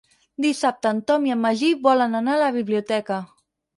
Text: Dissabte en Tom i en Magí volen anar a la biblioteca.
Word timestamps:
Dissabte 0.45 0.93
en 0.95 1.01
Tom 1.11 1.27
i 1.29 1.33
en 1.35 1.39
Magí 1.43 1.71
volen 1.85 2.21
anar 2.21 2.37
a 2.39 2.43
la 2.45 2.51
biblioteca. 2.59 3.21